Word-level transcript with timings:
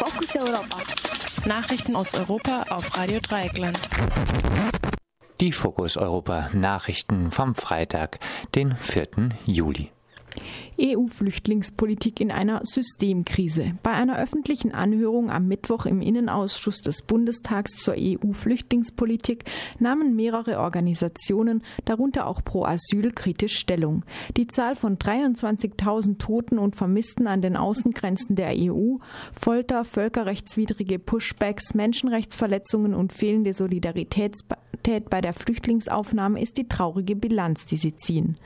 Fokus 0.00 0.34
Europa. 0.34 0.78
Nachrichten 1.44 1.94
aus 1.94 2.14
Europa 2.14 2.64
auf 2.70 2.96
Radio 2.96 3.20
Dreieckland. 3.20 3.78
Die 5.42 5.52
Fokus 5.52 5.98
Europa 5.98 6.48
Nachrichten 6.54 7.30
vom 7.30 7.54
Freitag, 7.54 8.18
den 8.54 8.76
4. 8.76 9.28
Juli. 9.44 9.90
EU-Flüchtlingspolitik 10.80 12.20
in 12.20 12.30
einer 12.30 12.60
Systemkrise. 12.64 13.72
Bei 13.82 13.90
einer 13.90 14.18
öffentlichen 14.18 14.72
Anhörung 14.72 15.30
am 15.30 15.46
Mittwoch 15.46 15.86
im 15.86 16.00
Innenausschuss 16.00 16.78
des 16.78 17.02
Bundestags 17.02 17.76
zur 17.76 17.94
EU-Flüchtlingspolitik 17.98 19.44
nahmen 19.78 20.16
mehrere 20.16 20.58
Organisationen, 20.58 21.62
darunter 21.84 22.26
auch 22.26 22.42
Pro 22.42 22.64
Asyl, 22.64 23.12
kritisch 23.12 23.58
Stellung. 23.58 24.04
Die 24.36 24.46
Zahl 24.46 24.74
von 24.74 24.96
23.000 24.96 26.18
Toten 26.18 26.58
und 26.58 26.76
Vermissten 26.76 27.26
an 27.26 27.42
den 27.42 27.56
Außengrenzen 27.56 28.36
der 28.36 28.54
EU, 28.56 28.96
Folter, 29.38 29.84
völkerrechtswidrige 29.84 30.98
Pushbacks, 30.98 31.74
Menschenrechtsverletzungen 31.74 32.94
und 32.94 33.12
fehlende 33.12 33.52
Solidarität 33.52 34.36
bei 35.10 35.20
der 35.20 35.32
Flüchtlingsaufnahme 35.32 36.40
ist 36.40 36.56
die 36.56 36.68
traurige 36.68 37.14
Bilanz, 37.14 37.66
die 37.66 37.76
sie 37.76 37.94
ziehen. 37.94 38.36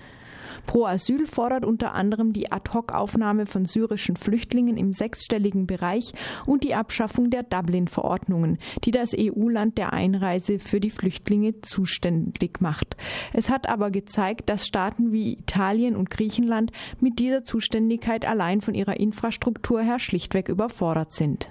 Pro 0.67 0.87
Asyl 0.87 1.27
fordert 1.27 1.65
unter 1.65 1.95
anderem 1.95 2.33
die 2.33 2.51
Ad-hoc-Aufnahme 2.51 3.47
von 3.47 3.65
syrischen 3.65 4.17
Flüchtlingen 4.17 4.77
im 4.77 4.93
sechsstelligen 4.93 5.67
Bereich 5.67 6.13
und 6.47 6.65
die 6.65 6.75
Abschaffung 6.75 7.31
der 7.31 7.43
Dublin-Verordnungen, 7.43 8.59
die 8.85 8.91
das 8.91 9.15
EU-Land 9.17 9.79
der 9.79 9.93
Einreise 9.93 10.59
für 10.59 10.81
die 10.81 10.91
Flüchtlinge 10.91 11.61
zuständig 11.61 12.61
macht. 12.61 12.97
Es 13.33 13.51
hat 13.51 13.69
aber 13.69 13.91
gezeigt, 13.91 14.49
dass 14.49 14.67
Staaten 14.67 15.13
wie 15.13 15.35
Italien 15.35 15.97
und 15.97 16.11
Griechenland 16.11 16.73
mit 17.01 17.19
dieser 17.19 17.45
Zuständigkeit 17.45 18.25
allein 18.25 18.61
von 18.61 18.75
ihrer 18.75 18.99
Infrastruktur 18.99 19.83
her 19.83 19.99
schlichtweg 19.99 20.49
überfordert 20.49 21.13
sind. 21.13 21.49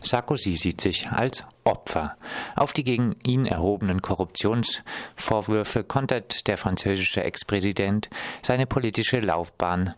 Sarkozy 0.00 0.54
sieht 0.54 0.80
sich 0.80 1.08
als 1.10 1.44
Opfer. 1.64 2.16
Auf 2.56 2.72
die 2.72 2.84
gegen 2.84 3.16
ihn 3.24 3.46
erhobenen 3.46 4.02
Korruptionsvorwürfe 4.02 5.84
kontert 5.84 6.46
der 6.48 6.56
französische 6.56 7.22
Ex-Präsident 7.22 8.10
seine 8.42 8.66
politische 8.66 9.20
Laufbahn 9.20 9.94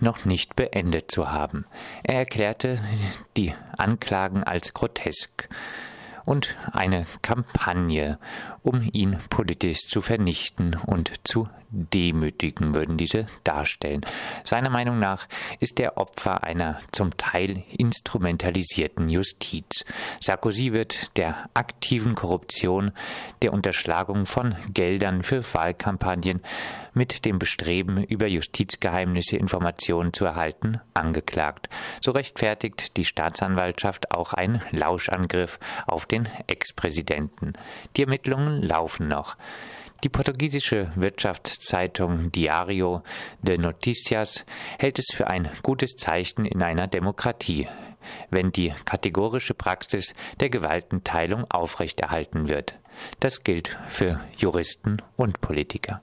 noch 0.00 0.24
nicht 0.24 0.56
beendet 0.56 1.10
zu 1.10 1.30
haben. 1.30 1.66
Er 2.02 2.16
erklärte 2.16 2.80
die 3.36 3.54
Anklagen 3.76 4.42
als 4.42 4.74
grotesk 4.74 5.48
und 6.24 6.56
eine 6.72 7.06
Kampagne, 7.22 8.18
um 8.62 8.88
ihn 8.92 9.18
politisch 9.30 9.88
zu 9.88 10.00
vernichten 10.00 10.74
und 10.74 11.12
zu 11.24 11.48
demütigen, 11.74 12.74
würden 12.74 12.96
diese 12.96 13.26
darstellen. 13.42 14.02
Seiner 14.44 14.70
Meinung 14.70 14.98
nach 14.98 15.26
ist 15.60 15.80
er 15.80 15.96
Opfer 15.98 16.44
einer 16.44 16.80
zum 16.92 17.16
Teil 17.16 17.64
instrumentalisierten 17.76 19.08
Justiz. 19.08 19.84
Sarkozy 20.20 20.72
wird 20.72 21.16
der 21.16 21.50
aktiven 21.54 22.14
Korruption, 22.14 22.92
der 23.42 23.52
Unterschlagung 23.52 24.26
von 24.26 24.54
Geldern 24.72 25.22
für 25.22 25.42
Wahlkampagnen 25.54 26.40
mit 26.94 27.24
dem 27.24 27.38
Bestreben, 27.38 28.04
über 28.04 28.26
Justizgeheimnisse 28.26 29.36
Informationen 29.36 30.12
zu 30.12 30.24
erhalten, 30.24 30.80
angeklagt. 30.94 31.68
So 32.00 32.12
rechtfertigt 32.12 32.96
die 32.96 33.04
Staatsanwaltschaft 33.04 34.12
auch 34.12 34.32
einen 34.32 34.62
Lauschangriff 34.70 35.58
auf 35.86 36.06
den 36.06 36.28
Ex-Präsidenten. 36.46 37.54
Die 37.96 38.02
Ermittlungen 38.02 38.62
laufen 38.62 39.08
noch. 39.08 39.36
Die 40.04 40.10
portugiesische 40.10 40.92
Wirtschaftszeitung 40.96 42.30
Diario 42.30 43.02
de 43.40 43.56
Noticias 43.56 44.44
hält 44.78 44.98
es 44.98 45.06
für 45.10 45.28
ein 45.28 45.48
gutes 45.62 45.96
Zeichen 45.96 46.44
in 46.44 46.62
einer 46.62 46.88
Demokratie, 46.88 47.68
wenn 48.28 48.52
die 48.52 48.74
kategorische 48.84 49.54
Praxis 49.54 50.12
der 50.40 50.50
Gewaltenteilung 50.50 51.50
aufrechterhalten 51.50 52.50
wird. 52.50 52.78
Das 53.20 53.44
gilt 53.44 53.78
für 53.88 54.20
Juristen 54.36 54.98
und 55.16 55.40
Politiker. 55.40 56.02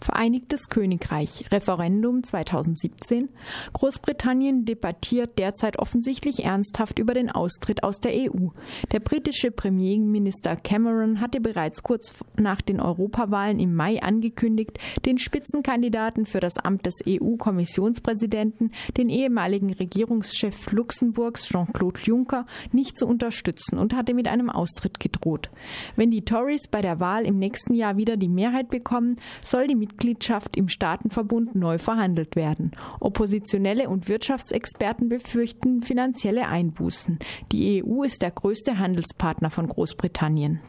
Vereinigtes 0.00 0.68
Königreich 0.68 1.44
Referendum 1.50 2.22
2017 2.22 3.28
Großbritannien 3.72 4.64
debattiert 4.64 5.38
derzeit 5.38 5.78
offensichtlich 5.78 6.44
ernsthaft 6.44 6.98
über 6.98 7.14
den 7.14 7.30
Austritt 7.30 7.82
aus 7.82 7.98
der 8.00 8.12
EU. 8.12 8.48
Der 8.92 9.00
britische 9.00 9.50
Premierminister 9.50 10.56
Cameron 10.56 11.20
hatte 11.20 11.40
bereits 11.40 11.82
kurz 11.82 12.24
nach 12.36 12.60
den 12.60 12.80
Europawahlen 12.80 13.58
im 13.58 13.74
Mai 13.74 14.02
angekündigt, 14.02 14.78
den 15.04 15.18
Spitzenkandidaten 15.18 16.26
für 16.26 16.40
das 16.40 16.58
Amt 16.58 16.86
des 16.86 16.96
EU-Kommissionspräsidenten, 17.06 18.72
den 18.96 19.08
ehemaligen 19.08 19.72
Regierungschef 19.72 20.70
Luxemburgs 20.72 21.46
Jean-Claude 21.46 22.00
Juncker, 22.04 22.46
nicht 22.72 22.98
zu 22.98 23.06
unterstützen 23.06 23.78
und 23.78 23.94
hatte 23.94 24.14
mit 24.14 24.28
einem 24.28 24.50
Austritt 24.50 25.00
gedroht. 25.00 25.50
Wenn 25.96 26.10
die 26.10 26.24
Tories 26.24 26.68
bei 26.70 26.82
der 26.82 27.00
Wahl 27.00 27.26
im 27.26 27.38
nächsten 27.38 27.74
Jahr 27.74 27.96
wieder 27.96 28.16
die 28.16 28.28
Mehrheit 28.28 28.68
bekommen, 28.68 29.16
soll 29.42 29.66
die 29.66 29.74
Mitgliedschaft 29.86 30.56
im 30.56 30.68
Staatenverbund 30.68 31.54
neu 31.54 31.78
verhandelt 31.78 32.34
werden. 32.34 32.72
Oppositionelle 32.98 33.88
und 33.88 34.08
Wirtschaftsexperten 34.08 35.08
befürchten 35.08 35.80
finanzielle 35.82 36.48
Einbußen. 36.48 37.20
Die 37.52 37.84
EU 37.84 38.02
ist 38.02 38.20
der 38.22 38.32
größte 38.32 38.78
Handelspartner 38.78 39.50
von 39.50 39.68
Großbritannien. 39.68 40.60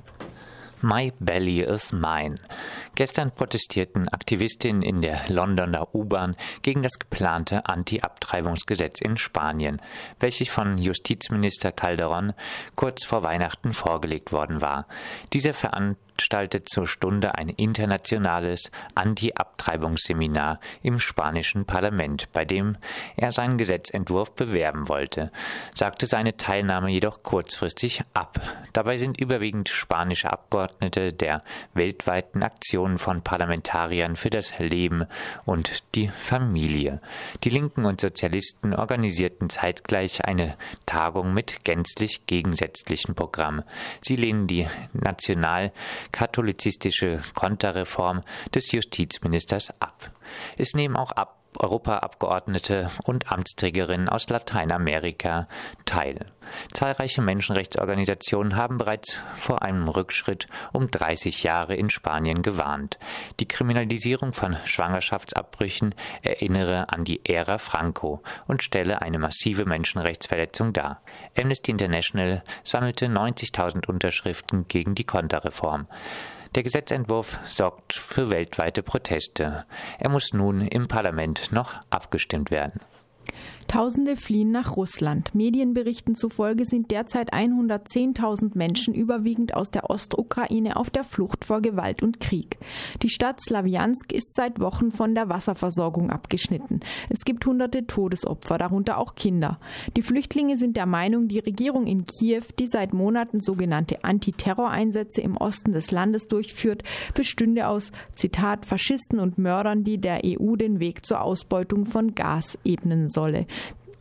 My 0.83 1.11
Belly 1.19 1.61
is 1.61 1.91
Mine. 1.91 2.35
Gestern 2.97 3.29
protestierten 3.29 4.09
Aktivistinnen 4.09 4.81
in 4.81 5.03
der 5.03 5.19
Londoner 5.27 5.93
U-Bahn 5.93 6.35
gegen 6.63 6.81
das 6.81 6.97
geplante 6.97 7.63
Anti-Abtreibungsgesetz 7.67 9.01
in 9.01 9.17
Spanien, 9.17 9.79
welches 10.19 10.49
von 10.49 10.79
Justizminister 10.79 11.71
Calderon 11.71 12.33
kurz 12.75 13.05
vor 13.05 13.21
Weihnachten 13.21 13.73
vorgelegt 13.73 14.31
worden 14.31 14.61
war. 14.61 14.87
Dieser 15.31 15.53
veranstaltet 15.53 16.69
zur 16.69 16.87
Stunde 16.87 17.35
ein 17.35 17.49
internationales 17.49 18.71
Anti-Abtreibungsseminar 18.95 20.59
im 20.81 20.97
spanischen 20.97 21.65
Parlament, 21.65 22.31
bei 22.33 22.45
dem 22.45 22.77
er 23.15 23.31
seinen 23.31 23.59
Gesetzentwurf 23.59 24.33
bewerben 24.33 24.89
wollte, 24.89 25.29
sagte 25.75 26.07
seine 26.07 26.35
Teilnahme 26.35 26.89
jedoch 26.89 27.21
kurzfristig 27.21 28.01
ab. 28.15 28.39
Dabei 28.73 28.97
sind 28.97 29.21
überwiegend 29.21 29.69
spanische 29.69 30.31
Abgeordnete 30.31 31.13
der 31.13 31.43
weltweiten 31.75 32.41
Aktion 32.41 32.86
von 32.97 33.21
Parlamentariern 33.21 34.15
für 34.15 34.29
das 34.29 34.57
Leben 34.59 35.05
und 35.45 35.83
die 35.95 36.07
Familie. 36.07 37.01
Die 37.43 37.49
Linken 37.49 37.85
und 37.85 37.99
Sozialisten 37.99 38.73
organisierten 38.73 39.49
zeitgleich 39.49 40.23
eine 40.23 40.55
Tagung 40.85 41.33
mit 41.33 41.65
gänzlich 41.65 42.25
gegensätzlichem 42.25 43.15
Programm. 43.15 43.63
Sie 44.01 44.15
lehnen 44.15 44.47
die 44.47 44.65
national 44.93 45.73
katholizistische 46.13 47.21
Konterreform 47.35 48.21
des 48.55 48.71
Justizministers 48.71 49.73
ab. 49.81 50.11
Es 50.57 50.73
nehmen 50.73 50.95
auch 50.95 51.11
ab 51.11 51.37
Europaabgeordnete 51.57 52.89
und 53.05 53.31
Amtsträgerinnen 53.31 54.09
aus 54.09 54.29
Lateinamerika 54.29 55.47
teil. 55.85 56.25
Zahlreiche 56.73 57.21
Menschenrechtsorganisationen 57.21 58.55
haben 58.55 58.77
bereits 58.77 59.21
vor 59.37 59.61
einem 59.61 59.87
Rückschritt 59.87 60.47
um 60.73 60.89
30 60.89 61.43
Jahre 61.43 61.75
in 61.75 61.89
Spanien 61.89 62.41
gewarnt. 62.41 62.97
Die 63.39 63.47
Kriminalisierung 63.47 64.33
von 64.33 64.55
Schwangerschaftsabbrüchen 64.65 65.93
erinnere 66.21 66.89
an 66.89 67.03
die 67.03 67.25
Ära 67.25 67.57
Franco 67.57 68.21
und 68.47 68.63
stelle 68.63 69.01
eine 69.01 69.19
massive 69.19 69.65
Menschenrechtsverletzung 69.65 70.73
dar. 70.73 71.01
Amnesty 71.37 71.71
International 71.71 72.43
sammelte 72.63 73.07
90.000 73.07 73.87
Unterschriften 73.87 74.67
gegen 74.67 74.95
die 74.95 75.05
Konterreform. 75.05 75.87
Der 76.57 76.63
Gesetzentwurf 76.63 77.37
sorgt 77.45 77.93
für 77.93 78.31
weltweite 78.31 78.81
Proteste. 78.81 79.65
Er 79.99 80.09
muss 80.09 80.33
nun 80.33 80.61
im 80.61 80.87
Parlament 80.87 81.51
noch 81.51 81.75
abgestimmt 81.91 82.49
werden. 82.49 82.81
Tausende 83.67 84.15
fliehen 84.15 84.51
nach 84.51 84.77
Russland. 84.77 85.35
Medienberichten 85.35 86.15
zufolge 86.15 86.63
sind 86.63 86.89
derzeit 86.89 87.33
110.000 87.33 88.51
Menschen 88.57 88.93
überwiegend 88.93 89.53
aus 89.53 89.71
der 89.71 89.89
Ostukraine 89.89 90.77
auf 90.77 90.89
der 90.89 91.03
Flucht 91.03 91.43
vor 91.43 91.61
Gewalt 91.61 92.01
und 92.01 92.21
Krieg. 92.21 92.57
Die 93.01 93.09
Stadt 93.09 93.41
Slawiansk 93.41 94.13
ist 94.13 94.33
seit 94.35 94.61
Wochen 94.61 94.91
von 94.91 95.15
der 95.15 95.27
Wasserversorgung 95.27 96.11
abgeschnitten. 96.11 96.79
Es 97.09 97.25
gibt 97.25 97.45
hunderte 97.45 97.85
Todesopfer, 97.85 98.57
darunter 98.57 98.97
auch 98.99 99.15
Kinder. 99.15 99.59
Die 99.97 100.01
Flüchtlinge 100.01 100.55
sind 100.55 100.77
der 100.77 100.85
Meinung, 100.85 101.27
die 101.27 101.39
Regierung 101.39 101.87
in 101.87 102.05
Kiew, 102.05 102.43
die 102.59 102.67
seit 102.67 102.93
Monaten 102.93 103.41
sogenannte 103.41 104.05
Antiterroreinsätze 104.05 105.19
im 105.19 105.35
Osten 105.35 105.73
des 105.73 105.91
Landes 105.91 106.27
durchführt, 106.27 106.83
bestünde 107.13 107.67
aus, 107.67 107.91
Zitat, 108.15 108.65
Faschisten 108.65 109.19
und 109.19 109.37
Mördern, 109.37 109.83
die 109.83 109.97
der 109.97 110.21
EU 110.23 110.55
den 110.55 110.79
Weg 110.79 111.05
zur 111.05 111.19
Ausbeutung 111.19 111.85
von 111.85 112.15
Gas 112.15 112.57
ebnen 112.63 113.09
solle 113.09 113.45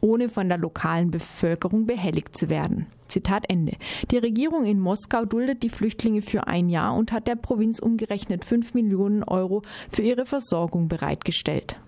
ohne 0.06 0.28
von 0.28 0.48
der 0.48 0.58
lokalen 0.58 1.10
Bevölkerung 1.10 1.86
behelligt 1.86 2.36
zu 2.36 2.48
werden. 2.48 2.86
Zitat 3.08 3.44
Ende. 3.48 3.76
Die 4.10 4.18
Regierung 4.18 4.64
in 4.64 4.78
Moskau 4.78 5.24
duldet 5.24 5.62
die 5.62 5.68
Flüchtlinge 5.68 6.22
für 6.22 6.46
ein 6.46 6.68
Jahr 6.68 6.94
und 6.94 7.12
hat 7.12 7.26
der 7.26 7.34
Provinz 7.34 7.80
umgerechnet 7.80 8.44
5 8.44 8.74
Millionen 8.74 9.24
Euro 9.24 9.62
für 9.90 10.02
ihre 10.02 10.24
Versorgung 10.24 10.88
bereitgestellt. 10.88 11.78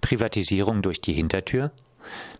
Privatisierung 0.00 0.82
durch 0.82 1.00
die 1.00 1.12
Hintertür? 1.12 1.70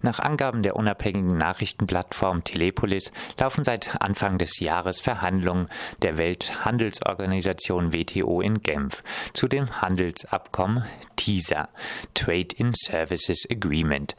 Nach 0.00 0.18
Angaben 0.18 0.62
der 0.62 0.76
unabhängigen 0.76 1.36
Nachrichtenplattform 1.36 2.44
Telepolis 2.44 3.12
laufen 3.38 3.64
seit 3.64 4.00
Anfang 4.00 4.38
des 4.38 4.60
Jahres 4.60 5.00
Verhandlungen 5.00 5.68
der 6.02 6.18
Welthandelsorganisation 6.18 7.92
WTO 7.92 8.40
in 8.40 8.60
Genf 8.60 9.02
zu 9.32 9.48
dem 9.48 9.80
Handelsabkommen 9.80 10.84
TISA, 11.22 11.68
Trade 12.14 12.48
in 12.56 12.72
Services 12.74 13.46
Agreement. 13.48 14.16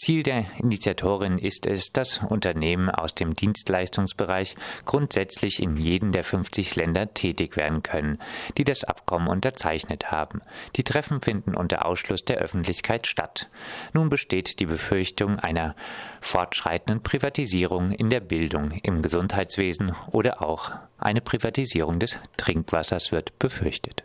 Ziel 0.00 0.22
der 0.22 0.46
Initiatorin 0.58 1.38
ist 1.38 1.66
es, 1.66 1.92
dass 1.92 2.22
Unternehmen 2.22 2.88
aus 2.88 3.14
dem 3.14 3.36
Dienstleistungsbereich 3.36 4.56
grundsätzlich 4.86 5.62
in 5.62 5.76
jedem 5.76 6.12
der 6.12 6.24
50 6.24 6.74
Länder 6.76 7.12
tätig 7.12 7.58
werden 7.58 7.82
können, 7.82 8.18
die 8.56 8.64
das 8.64 8.84
Abkommen 8.84 9.28
unterzeichnet 9.28 10.10
haben. 10.10 10.40
Die 10.76 10.84
Treffen 10.84 11.20
finden 11.20 11.54
unter 11.54 11.84
Ausschluss 11.84 12.24
der 12.24 12.38
Öffentlichkeit 12.38 13.06
statt. 13.06 13.50
Nun 13.92 14.08
besteht 14.08 14.58
die 14.58 14.66
Befürchtung 14.86 15.40
einer 15.40 15.74
fortschreitenden 16.20 17.02
Privatisierung 17.02 17.90
in 17.90 18.08
der 18.08 18.20
Bildung, 18.20 18.70
im 18.84 19.02
Gesundheitswesen 19.02 19.92
oder 20.12 20.42
auch 20.42 20.70
eine 20.96 21.20
Privatisierung 21.20 21.98
des 21.98 22.20
Trinkwassers 22.36 23.10
wird 23.10 23.36
befürchtet. 23.40 24.04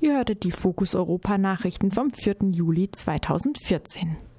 Ihr 0.00 0.16
hörtet 0.16 0.42
die 0.42 0.50
Fokus 0.50 0.96
Europa 0.96 1.38
Nachrichten 1.38 1.92
vom 1.92 2.10
4. 2.10 2.38
Juli 2.50 2.90
2014. 2.90 4.16